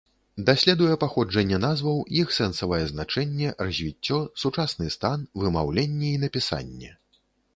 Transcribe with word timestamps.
Даследуе 0.45 0.93
паходжанне 1.01 1.57
назваў, 1.65 1.99
іх 2.21 2.31
сэнсавае 2.37 2.79
значэнне, 2.93 3.51
развіццё, 3.67 4.17
сучасны 4.45 4.89
стан, 4.97 5.27
вымаўленне 5.43 6.09
і 6.17 6.21
напісанне. 6.27 6.91